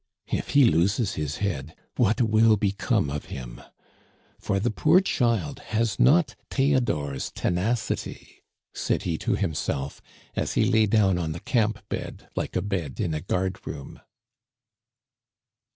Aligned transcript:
"If 0.31 0.49
he 0.57 0.65
loses 0.65 1.13
his 1.13 1.37
head, 1.37 1.75
what 1.95 2.21
will 2.23 2.55
become 2.57 3.11
of 3.11 3.25
him? 3.25 3.61
for 4.39 4.59
the 4.59 4.71
poor 4.71 4.99
child 4.99 5.59
has 5.77 5.99
not 5.99 6.35
Theodore's 6.49 7.29
tenacity," 7.31 8.41
said 8.73 9.03
he 9.03 9.19
to 9.19 9.35
himself, 9.35 10.01
as 10.35 10.53
he 10.53 10.65
lay 10.65 10.87
down 10.87 11.19
on 11.19 11.33
the 11.33 11.39
camp 11.39 11.87
bed 11.87 12.27
like 12.35 12.55
a 12.55 12.63
bed 12.63 12.99
in 12.99 13.13
a 13.13 13.21
guard 13.21 13.59
room. 13.67 13.99